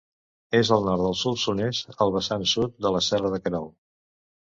És 0.59 0.71
al 0.77 0.87
nord 0.87 1.03
del 1.07 1.17
Solsonès, 1.19 1.83
al 2.07 2.17
vessant 2.19 2.49
sud 2.57 2.77
de 2.87 2.97
la 2.99 3.07
serra 3.13 3.37
de 3.37 3.45
Querol. 3.47 3.75